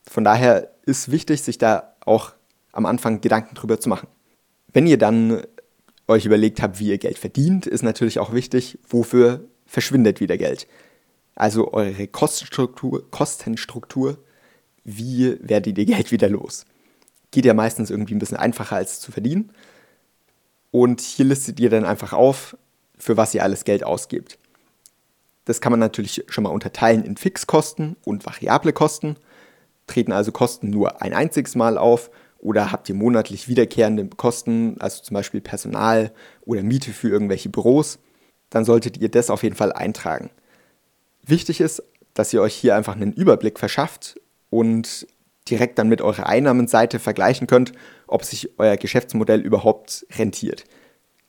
Von 0.05 0.25
daher 0.25 0.71
ist 0.85 1.11
wichtig, 1.11 1.41
sich 1.41 1.57
da 1.57 1.95
auch 2.05 2.33
am 2.73 2.85
Anfang 2.85 3.21
Gedanken 3.21 3.55
drüber 3.55 3.79
zu 3.79 3.87
machen. 3.87 4.09
Wenn 4.73 4.85
ihr 4.85 4.97
dann 4.97 5.43
euch 6.09 6.25
überlegt 6.25 6.61
habt, 6.61 6.79
wie 6.79 6.89
ihr 6.89 6.97
Geld 6.97 7.17
verdient, 7.17 7.65
ist 7.65 7.83
natürlich 7.83 8.19
auch 8.19 8.33
wichtig, 8.33 8.79
wofür 8.87 9.45
verschwindet 9.65 10.19
wieder 10.19 10.37
Geld. 10.37 10.67
Also 11.35 11.71
eure 11.71 12.07
Kostenstruktur, 12.07 13.09
Kostenstruktur 13.11 14.17
wie 14.83 15.37
werdet 15.39 15.77
ihr 15.77 15.85
Geld 15.85 16.11
wieder 16.11 16.27
los? 16.27 16.65
Geht 17.33 17.45
ja 17.45 17.55
meistens 17.55 17.89
irgendwie 17.89 18.13
ein 18.13 18.19
bisschen 18.19 18.37
einfacher 18.37 18.75
als 18.75 18.99
zu 18.99 19.11
verdienen. 19.11 19.51
Und 20.69 21.01
hier 21.01 21.25
listet 21.25 21.59
ihr 21.59 21.71
dann 21.71 21.83
einfach 21.83 22.13
auf, 22.13 22.55
für 22.95 23.17
was 23.17 23.33
ihr 23.33 23.41
alles 23.41 23.63
Geld 23.63 23.83
ausgebt. 23.83 24.37
Das 25.45 25.59
kann 25.59 25.71
man 25.71 25.79
natürlich 25.79 26.23
schon 26.27 26.43
mal 26.43 26.51
unterteilen 26.51 27.03
in 27.03 27.17
Fixkosten 27.17 27.95
und 28.05 28.23
variable 28.23 28.71
Kosten. 28.71 29.17
Treten 29.87 30.11
also 30.11 30.31
Kosten 30.31 30.69
nur 30.69 31.01
ein 31.01 31.15
einziges 31.15 31.55
Mal 31.55 31.79
auf 31.79 32.11
oder 32.37 32.71
habt 32.71 32.87
ihr 32.87 32.93
monatlich 32.93 33.47
wiederkehrende 33.47 34.05
Kosten, 34.05 34.77
also 34.79 35.01
zum 35.01 35.15
Beispiel 35.15 35.41
Personal 35.41 36.13
oder 36.45 36.61
Miete 36.61 36.91
für 36.91 37.09
irgendwelche 37.09 37.49
Büros, 37.49 37.97
dann 38.51 38.63
solltet 38.63 38.97
ihr 38.97 39.09
das 39.09 39.31
auf 39.31 39.41
jeden 39.41 39.55
Fall 39.55 39.73
eintragen. 39.73 40.29
Wichtig 41.25 41.61
ist, 41.61 41.81
dass 42.13 42.31
ihr 42.31 42.43
euch 42.43 42.53
hier 42.53 42.75
einfach 42.75 42.95
einen 42.95 43.11
Überblick 43.11 43.57
verschafft 43.57 44.21
und 44.51 45.07
direkt 45.49 45.77
dann 45.77 45.89
mit 45.89 46.01
eurer 46.01 46.27
Einnahmenseite 46.27 46.99
vergleichen 46.99 47.47
könnt, 47.47 47.73
ob 48.07 48.23
sich 48.23 48.57
euer 48.57 48.77
Geschäftsmodell 48.77 49.41
überhaupt 49.41 50.05
rentiert. 50.17 50.63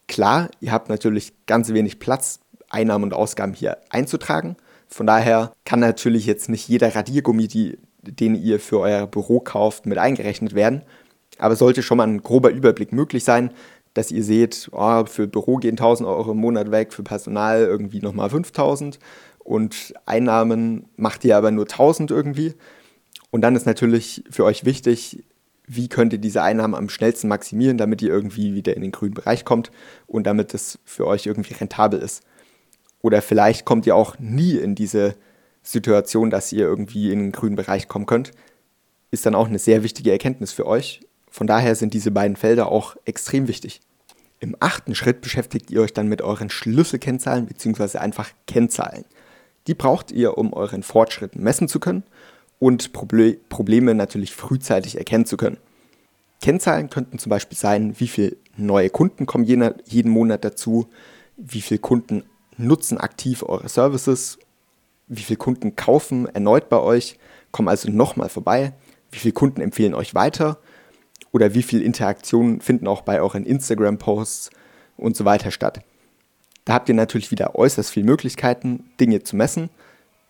Klar, 0.06 0.50
ihr 0.60 0.72
habt 0.72 0.88
natürlich 0.88 1.32
ganz 1.46 1.72
wenig 1.72 1.98
Platz, 1.98 2.40
Einnahmen 2.68 3.04
und 3.04 3.14
Ausgaben 3.14 3.54
hier 3.54 3.78
einzutragen. 3.90 4.56
Von 4.88 5.06
daher 5.06 5.52
kann 5.64 5.80
natürlich 5.80 6.26
jetzt 6.26 6.48
nicht 6.48 6.68
jeder 6.68 6.94
Radiergummi, 6.94 7.48
die, 7.48 7.78
den 8.02 8.34
ihr 8.34 8.60
für 8.60 8.80
euer 8.80 9.06
Büro 9.06 9.40
kauft, 9.40 9.86
mit 9.86 9.98
eingerechnet 9.98 10.54
werden. 10.54 10.82
Aber 11.38 11.56
sollte 11.56 11.82
schon 11.82 11.98
mal 11.98 12.06
ein 12.06 12.22
grober 12.22 12.50
Überblick 12.50 12.92
möglich 12.92 13.24
sein, 13.24 13.50
dass 13.94 14.10
ihr 14.10 14.24
seht, 14.24 14.68
oh, 14.72 15.06
für 15.06 15.26
Büro 15.26 15.56
gehen 15.56 15.72
1000 15.72 16.08
Euro 16.08 16.32
im 16.32 16.38
Monat 16.38 16.70
weg, 16.70 16.92
für 16.92 17.02
Personal 17.02 17.60
irgendwie 17.60 18.00
nochmal 18.00 18.30
5000 18.30 18.98
und 19.38 19.94
Einnahmen 20.06 20.86
macht 20.96 21.24
ihr 21.24 21.36
aber 21.36 21.50
nur 21.50 21.64
1000 21.64 22.10
irgendwie. 22.10 22.54
Und 23.34 23.40
dann 23.40 23.56
ist 23.56 23.66
natürlich 23.66 24.22
für 24.30 24.44
euch 24.44 24.64
wichtig, 24.64 25.24
wie 25.66 25.88
könnt 25.88 26.12
ihr 26.12 26.20
diese 26.20 26.44
Einnahmen 26.44 26.76
am 26.76 26.88
schnellsten 26.88 27.26
maximieren, 27.26 27.78
damit 27.78 28.00
ihr 28.00 28.08
irgendwie 28.08 28.54
wieder 28.54 28.76
in 28.76 28.82
den 28.82 28.92
grünen 28.92 29.14
Bereich 29.14 29.44
kommt 29.44 29.72
und 30.06 30.24
damit 30.28 30.54
es 30.54 30.78
für 30.84 31.04
euch 31.08 31.26
irgendwie 31.26 31.54
rentabel 31.54 31.98
ist. 31.98 32.22
Oder 33.02 33.22
vielleicht 33.22 33.64
kommt 33.64 33.86
ihr 33.86 33.96
auch 33.96 34.20
nie 34.20 34.52
in 34.52 34.76
diese 34.76 35.16
Situation, 35.64 36.30
dass 36.30 36.52
ihr 36.52 36.60
irgendwie 36.60 37.10
in 37.10 37.18
den 37.18 37.32
grünen 37.32 37.56
Bereich 37.56 37.88
kommen 37.88 38.06
könnt. 38.06 38.30
Ist 39.10 39.26
dann 39.26 39.34
auch 39.34 39.48
eine 39.48 39.58
sehr 39.58 39.82
wichtige 39.82 40.12
Erkenntnis 40.12 40.52
für 40.52 40.68
euch. 40.68 41.00
Von 41.28 41.48
daher 41.48 41.74
sind 41.74 41.92
diese 41.92 42.12
beiden 42.12 42.36
Felder 42.36 42.68
auch 42.68 42.94
extrem 43.04 43.48
wichtig. 43.48 43.80
Im 44.38 44.54
achten 44.60 44.94
Schritt 44.94 45.22
beschäftigt 45.22 45.72
ihr 45.72 45.80
euch 45.80 45.92
dann 45.92 46.06
mit 46.06 46.22
euren 46.22 46.50
Schlüsselkennzahlen 46.50 47.46
bzw. 47.46 47.98
einfach 47.98 48.30
Kennzahlen. 48.46 49.04
Die 49.66 49.74
braucht 49.74 50.12
ihr, 50.12 50.38
um 50.38 50.52
euren 50.52 50.84
Fortschritt 50.84 51.34
messen 51.34 51.66
zu 51.66 51.80
können 51.80 52.04
und 52.58 52.92
Proble 52.92 53.34
Probleme 53.48 53.94
natürlich 53.94 54.34
frühzeitig 54.34 54.98
erkennen 54.98 55.26
zu 55.26 55.36
können. 55.36 55.58
Kennzahlen 56.40 56.90
könnten 56.90 57.18
zum 57.18 57.30
Beispiel 57.30 57.56
sein, 57.56 57.98
wie 57.98 58.08
viele 58.08 58.36
neue 58.56 58.90
Kunden 58.90 59.26
kommen 59.26 59.44
jeden 59.44 60.10
Monat 60.10 60.44
dazu, 60.44 60.88
wie 61.36 61.62
viele 61.62 61.80
Kunden 61.80 62.24
nutzen 62.56 62.98
aktiv 62.98 63.42
eure 63.42 63.68
Services, 63.68 64.38
wie 65.08 65.22
viele 65.22 65.38
Kunden 65.38 65.76
kaufen 65.76 66.26
erneut 66.26 66.68
bei 66.68 66.78
euch, 66.78 67.18
kommen 67.50 67.68
also 67.68 67.90
nochmal 67.90 68.28
vorbei, 68.28 68.72
wie 69.10 69.18
viele 69.18 69.32
Kunden 69.32 69.60
empfehlen 69.60 69.94
euch 69.94 70.14
weiter 70.14 70.58
oder 71.32 71.54
wie 71.54 71.62
viele 71.62 71.84
Interaktionen 71.84 72.60
finden 72.60 72.86
auch 72.86 73.02
bei 73.02 73.20
euren 73.20 73.44
Instagram-Posts 73.44 74.50
und 74.96 75.16
so 75.16 75.24
weiter 75.24 75.50
statt. 75.50 75.80
Da 76.64 76.74
habt 76.74 76.88
ihr 76.88 76.94
natürlich 76.94 77.30
wieder 77.30 77.56
äußerst 77.56 77.90
viele 77.90 78.06
Möglichkeiten, 78.06 78.90
Dinge 79.00 79.22
zu 79.22 79.36
messen 79.36 79.70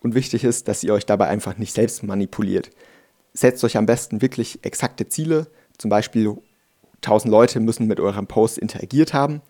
und 0.05 0.13
wichtig 0.13 0.43
ist, 0.43 0.67
dass 0.67 0.83
ihr 0.83 0.93
euch 0.93 1.07
dabei 1.07 1.29
einfach 1.29 1.57
nicht 1.57 1.73
selbst 1.73 2.03
manipuliert. 2.03 2.69
Setzt 3.33 3.63
euch 3.63 3.75
am 3.75 3.87
besten 3.87 4.21
wirklich 4.21 4.59
exakte 4.61 5.09
Ziele, 5.09 5.47
zum 5.79 5.89
Beispiel 5.89 6.37
1000 6.97 7.31
Leute 7.31 7.59
müssen 7.59 7.87
mit 7.87 7.99
eurem 7.99 8.27
Post 8.27 8.59
interagiert 8.59 9.15
haben, 9.15 9.41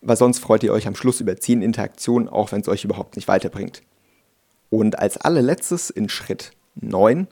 weil 0.00 0.16
sonst 0.16 0.38
freut 0.38 0.62
ihr 0.62 0.72
euch 0.72 0.86
am 0.86 0.94
Schluss 0.94 1.20
über 1.20 1.36
10 1.36 1.62
Interaktionen, 1.62 2.28
auch 2.28 2.52
wenn 2.52 2.60
es 2.60 2.68
euch 2.68 2.84
überhaupt 2.84 3.16
nicht 3.16 3.26
weiterbringt. 3.26 3.82
Und 4.70 5.00
als 5.00 5.16
allerletztes 5.16 5.90
in 5.90 6.08
Schritt 6.08 6.52
9 6.76 7.26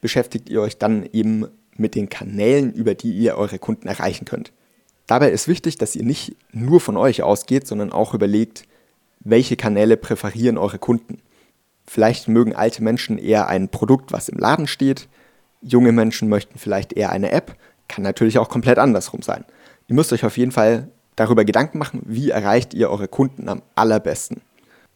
beschäftigt 0.00 0.48
ihr 0.48 0.62
euch 0.62 0.78
dann 0.78 1.06
eben 1.12 1.44
mit 1.76 1.94
den 1.94 2.08
Kanälen, 2.08 2.72
über 2.72 2.94
die 2.94 3.12
ihr 3.12 3.36
eure 3.36 3.58
Kunden 3.58 3.88
erreichen 3.88 4.24
könnt. 4.24 4.52
Dabei 5.06 5.32
ist 5.32 5.48
wichtig, 5.48 5.76
dass 5.76 5.94
ihr 5.94 6.04
nicht 6.04 6.34
nur 6.52 6.80
von 6.80 6.96
euch 6.96 7.22
ausgeht, 7.22 7.66
sondern 7.66 7.92
auch 7.92 8.14
überlegt, 8.14 8.64
welche 9.20 9.56
Kanäle 9.56 9.98
präferieren 9.98 10.56
eure 10.56 10.78
Kunden. 10.78 11.20
Vielleicht 11.86 12.28
mögen 12.28 12.54
alte 12.54 12.82
Menschen 12.82 13.18
eher 13.18 13.48
ein 13.48 13.68
Produkt, 13.68 14.12
was 14.12 14.28
im 14.28 14.38
Laden 14.38 14.66
steht. 14.66 15.08
Junge 15.62 15.92
Menschen 15.92 16.28
möchten 16.28 16.58
vielleicht 16.58 16.92
eher 16.92 17.10
eine 17.10 17.32
App. 17.32 17.56
Kann 17.88 18.02
natürlich 18.02 18.38
auch 18.38 18.48
komplett 18.48 18.78
andersrum 18.78 19.22
sein. 19.22 19.44
Ihr 19.88 19.94
müsst 19.94 20.12
euch 20.12 20.24
auf 20.24 20.36
jeden 20.36 20.52
Fall 20.52 20.88
darüber 21.14 21.44
Gedanken 21.44 21.78
machen, 21.78 22.02
wie 22.04 22.30
erreicht 22.30 22.74
ihr 22.74 22.90
eure 22.90 23.08
Kunden 23.08 23.48
am 23.48 23.62
allerbesten. 23.74 24.42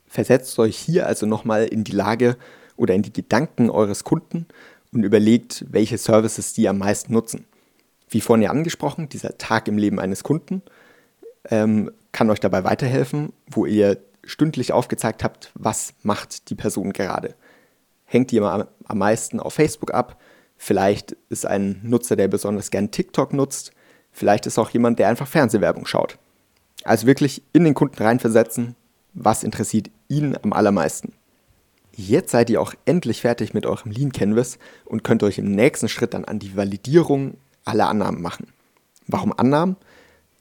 Versetzt 0.06 0.58
euch 0.58 0.76
hier 0.76 1.06
also 1.06 1.26
nochmal 1.26 1.64
in 1.64 1.84
die 1.84 1.92
Lage 1.92 2.36
oder 2.76 2.94
in 2.94 3.02
die 3.02 3.12
Gedanken 3.12 3.70
eures 3.70 4.04
Kunden 4.04 4.46
und 4.92 5.04
überlegt, 5.04 5.64
welche 5.70 5.98
Services 5.98 6.52
die 6.52 6.68
am 6.68 6.78
meisten 6.78 7.12
nutzen. 7.12 7.46
Wie 8.08 8.20
vorhin 8.20 8.42
ja 8.42 8.50
angesprochen, 8.50 9.08
dieser 9.08 9.38
Tag 9.38 9.68
im 9.68 9.78
Leben 9.78 10.00
eines 10.00 10.24
Kunden 10.24 10.62
ähm, 11.48 11.90
kann 12.12 12.28
euch 12.28 12.40
dabei 12.40 12.64
weiterhelfen, 12.64 13.32
wo 13.46 13.66
ihr 13.66 13.98
stündlich 14.24 14.72
aufgezeigt 14.72 15.24
habt, 15.24 15.50
was 15.54 15.94
macht 16.02 16.50
die 16.50 16.54
Person 16.54 16.92
gerade. 16.92 17.34
Hängt 18.04 18.30
die 18.30 18.40
am 18.40 18.66
meisten 18.92 19.40
auf 19.40 19.54
Facebook 19.54 19.94
ab? 19.94 20.20
Vielleicht 20.56 21.16
ist 21.28 21.46
ein 21.46 21.80
Nutzer, 21.82 22.16
der 22.16 22.28
besonders 22.28 22.70
gern 22.70 22.90
TikTok 22.90 23.32
nutzt. 23.32 23.72
Vielleicht 24.12 24.46
ist 24.46 24.58
auch 24.58 24.70
jemand, 24.70 24.98
der 24.98 25.08
einfach 25.08 25.28
Fernsehwerbung 25.28 25.86
schaut. 25.86 26.18
Also 26.84 27.06
wirklich 27.06 27.42
in 27.52 27.64
den 27.64 27.74
Kunden 27.74 28.02
reinversetzen, 28.02 28.74
was 29.14 29.44
interessiert 29.44 29.90
ihn 30.08 30.36
am 30.42 30.52
allermeisten. 30.52 31.12
Jetzt 31.94 32.30
seid 32.30 32.50
ihr 32.50 32.60
auch 32.60 32.74
endlich 32.84 33.20
fertig 33.20 33.54
mit 33.54 33.66
eurem 33.66 33.90
Lean 33.90 34.12
Canvas 34.12 34.58
und 34.84 35.04
könnt 35.04 35.22
euch 35.22 35.38
im 35.38 35.50
nächsten 35.50 35.88
Schritt 35.88 36.14
dann 36.14 36.24
an 36.24 36.38
die 36.38 36.56
Validierung 36.56 37.36
aller 37.64 37.88
Annahmen 37.88 38.22
machen. 38.22 38.46
Warum 39.06 39.32
Annahmen? 39.32 39.76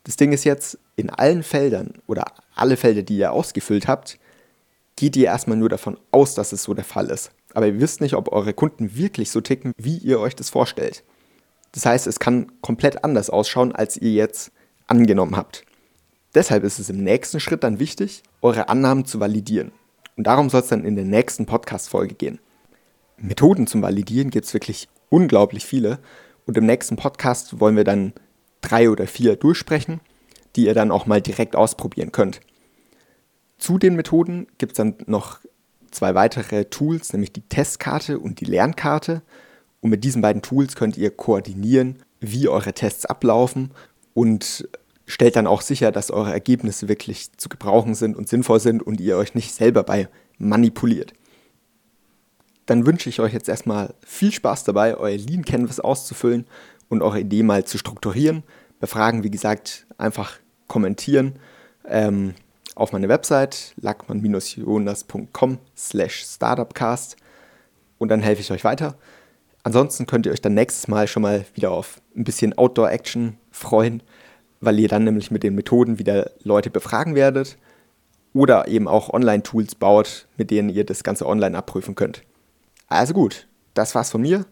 Das 0.04 0.16
Ding 0.16 0.32
ist 0.32 0.44
jetzt, 0.44 0.80
in 1.00 1.10
allen 1.10 1.44
Feldern 1.44 1.94
oder 2.08 2.26
alle 2.56 2.78
Felder, 2.78 3.04
die 3.04 3.18
ihr 3.18 3.32
ausgefüllt 3.32 3.88
habt, 3.88 4.20
geht 4.96 5.16
ihr 5.16 5.26
erstmal 5.26 5.58
nur 5.58 5.70
davon 5.70 5.98
aus, 6.12 6.36
dass 6.36 6.52
es 6.52 6.64
so 6.64 6.74
der 6.74 6.84
Fall 6.84 7.10
ist. 7.10 7.32
Aber 7.54 7.68
ihr 7.68 7.80
wisst 7.80 8.02
nicht, 8.02 8.16
ob 8.16 8.32
eure 8.32 8.54
Kunden 8.54 8.96
wirklich 8.96 9.32
so 9.32 9.42
ticken, 9.42 9.74
wie 9.78 9.98
ihr 9.98 10.20
euch 10.20 10.36
das 10.36 10.50
vorstellt. 10.50 11.04
Das 11.72 11.86
heißt, 11.86 12.08
es 12.08 12.20
kann 12.20 12.52
komplett 12.62 13.04
anders 13.04 13.30
ausschauen, 13.30 13.74
als 13.74 13.98
ihr 13.98 14.12
jetzt 14.12 14.52
angenommen 14.88 15.36
habt. 15.36 15.64
Deshalb 16.36 16.64
ist 16.64 16.80
es 16.80 16.90
im 16.90 17.04
nächsten 17.04 17.40
Schritt 17.40 17.64
dann 17.64 17.80
wichtig, 17.80 18.24
eure 18.42 18.70
Annahmen 18.70 19.06
zu 19.06 19.20
validieren. 19.20 19.72
Und 20.16 20.28
darum 20.28 20.50
soll 20.50 20.62
es 20.62 20.68
dann 20.68 20.86
in 20.86 20.96
der 20.96 21.06
nächsten 21.06 21.46
Podcast-Folge 21.46 22.16
gehen. 22.16 22.40
Methoden 23.18 23.68
zum 23.68 23.82
Validieren 23.82 24.30
gibt 24.30 24.46
es 24.46 24.54
wirklich 24.54 24.90
unglaublich 25.10 25.66
viele. 25.66 26.00
Und 26.46 26.58
im 26.58 26.66
nächsten 26.66 26.98
Podcast 26.98 27.60
wollen 27.60 27.76
wir 27.76 27.84
dann 27.84 28.14
drei 28.62 28.90
oder 28.90 29.08
vier 29.08 29.36
durchsprechen, 29.36 30.02
die 30.56 30.66
ihr 30.66 30.74
dann 30.74 30.92
auch 30.92 31.06
mal 31.06 31.22
direkt 31.22 31.56
ausprobieren 31.56 32.12
könnt. 32.12 32.42
Zu 33.58 33.78
den 33.78 33.96
Methoden 33.96 34.48
gibt 34.58 34.74
es 34.74 34.78
dann 34.78 34.96
noch 35.06 35.40
zwei 35.92 36.16
weitere 36.16 36.66
Tools, 36.66 37.14
nämlich 37.14 37.34
die 37.34 37.42
Testkarte 37.42 38.20
und 38.20 38.40
die 38.40 38.46
Lernkarte. 38.46 39.22
Und 39.82 39.90
mit 39.90 40.04
diesen 40.04 40.22
beiden 40.22 40.42
Tools 40.42 40.76
könnt 40.76 40.98
ihr 40.98 41.12
koordinieren, 41.12 42.00
wie 42.20 42.48
eure 42.48 42.74
Tests 42.74 43.06
ablaufen 43.06 43.72
und 44.14 44.68
stellt 45.06 45.36
dann 45.36 45.48
auch 45.48 45.62
sicher, 45.62 45.92
dass 45.92 46.12
eure 46.12 46.32
Ergebnisse 46.32 46.88
wirklich 46.88 47.32
zu 47.38 47.50
gebrauchen 47.50 47.96
sind 47.96 48.16
und 48.16 48.30
sinnvoll 48.30 48.60
sind 48.60 48.84
und 48.84 49.02
ihr 49.02 49.18
euch 49.18 49.34
nicht 49.36 49.54
selber 49.54 49.84
bei 49.84 50.08
manipuliert. 50.38 51.14
Dann 52.66 52.86
wünsche 52.86 53.10
ich 53.10 53.20
euch 53.20 53.34
jetzt 53.34 53.50
erstmal 53.50 53.96
viel 54.06 54.32
Spaß 54.32 54.64
dabei, 54.66 54.96
euer 54.96 55.18
Lean 55.18 55.44
Canvas 55.44 55.80
auszufüllen 55.80 56.46
und 56.88 57.02
eure 57.02 57.22
Idee 57.22 57.42
mal 57.42 57.66
zu 57.66 57.80
strukturieren. 57.80 58.44
Bei 58.80 58.88
Fragen, 58.88 59.24
wie 59.24 59.32
gesagt, 59.32 59.86
einfach 59.98 60.40
kommentieren 60.68 61.40
ähm, 61.88 62.34
auf 62.76 62.92
meine 62.92 63.10
Website 63.10 63.74
lackmann-jonas.com 63.82 65.58
slash 65.76 66.24
startupcast 66.26 67.18
und 67.98 68.10
dann 68.10 68.22
helfe 68.22 68.42
ich 68.42 68.52
euch 68.52 68.64
weiter. 68.64 68.96
Ansonsten 69.64 70.06
könnt 70.06 70.26
ihr 70.26 70.32
euch 70.32 70.42
dann 70.42 70.54
nächstes 70.54 70.88
Mal 70.88 71.08
schon 71.08 71.24
mal 71.24 71.46
wieder 71.54 71.72
auf 71.72 72.02
ein 72.16 72.24
bisschen 72.24 72.58
Outdoor-Action 72.58 73.38
freuen 73.52 74.02
weil 74.62 74.80
ihr 74.80 74.88
dann 74.88 75.04
nämlich 75.04 75.32
mit 75.32 75.44
den 75.44 75.56
Methoden 75.56 76.00
wieder 76.00 76.32
Leute 76.44 76.70
befragen 76.70 77.16
werdet 77.16 77.58
oder 78.34 78.68
eben 78.68 78.88
auch 78.88 79.10
Online-Tools 79.12 79.76
baut, 79.76 80.28
mit 80.38 80.52
denen 80.52 80.70
ihr 80.70 80.86
das 80.86 81.04
Ganze 81.04 81.26
online 81.26 81.58
abprüfen 81.58 81.96
könnt. 81.96 82.24
Also 82.88 83.14
gut, 83.14 83.48
das 83.74 83.96
war's 83.96 84.12
von 84.12 84.22
mir. 84.22 84.46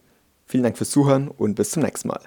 Vielen 0.46 0.64
Dank 0.64 0.78
fürs 0.78 0.92
Zuhören 0.92 1.28
und 1.28 1.56
bis 1.56 1.72
zum 1.72 1.84
nächsten 1.84 2.08
Mal. 2.08 2.22